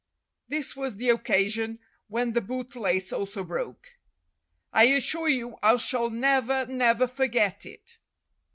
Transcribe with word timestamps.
This 0.47 0.75
was 0.75 0.95
the 0.95 1.09
occasion 1.11 1.77
when 2.07 2.33
the 2.33 2.41
bootlace 2.41 3.13
also 3.15 3.43
broke. 3.43 3.99
"I 4.73 4.85
assure 4.85 5.29
you 5.29 5.57
I 5.61 5.75
shall 5.77 6.09
never, 6.09 6.65
never 6.65 7.05
forget 7.05 7.67
it." 7.67 7.99